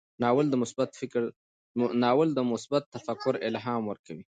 ناول 2.01 2.27
د 2.35 2.41
مثبت 2.51 2.83
تفکر 2.95 3.33
الهام 3.47 3.81
ورکوي. 3.87 4.19